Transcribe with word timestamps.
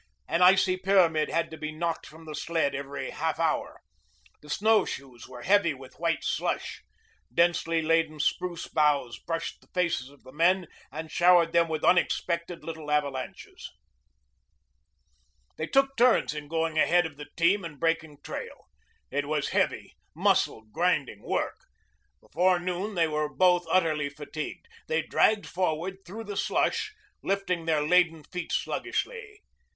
An 0.27 0.41
icy 0.41 0.77
pyramid 0.77 1.29
had 1.29 1.51
to 1.51 1.57
be 1.59 1.71
knocked 1.71 2.07
from 2.07 2.25
the 2.25 2.33
sled 2.33 2.73
every 2.73 3.11
half 3.11 3.37
hour. 3.39 3.81
The 4.41 4.49
snowshoes 4.49 5.27
were 5.27 5.43
heavy 5.43 5.75
with 5.75 5.99
white 5.99 6.23
slush. 6.23 6.81
Densely 7.31 7.83
laden 7.83 8.19
spruce 8.19 8.67
boughs 8.67 9.19
brushed 9.19 9.61
the 9.61 9.67
faces 9.75 10.09
of 10.09 10.23
the 10.23 10.31
men 10.31 10.65
and 10.91 11.11
showered 11.11 11.51
them 11.51 11.67
with 11.69 11.83
unexpected 11.85 12.63
little 12.63 12.89
avalanches. 12.89 13.69
They 15.59 15.67
took 15.67 15.95
turns 15.95 16.33
in 16.33 16.47
going 16.47 16.79
ahead 16.79 17.05
of 17.05 17.17
the 17.17 17.27
team 17.35 17.63
and 17.63 17.79
breaking 17.79 18.21
trail. 18.23 18.65
It 19.11 19.27
was 19.27 19.49
heavy, 19.49 19.93
muscle 20.15 20.61
grinding 20.71 21.21
work. 21.21 21.59
Before 22.21 22.57
noon 22.59 22.95
they 22.95 23.07
were 23.07 23.29
both 23.29 23.67
utterly 23.71 24.09
fatigued. 24.09 24.67
They 24.87 25.03
dragged 25.03 25.45
forward 25.45 25.97
through 26.07 26.23
the 26.23 26.37
slush, 26.37 26.91
lifting 27.21 27.65
their 27.65 27.83
laden 27.85 28.23
feet 28.23 28.51
sluggishly. 28.51 29.41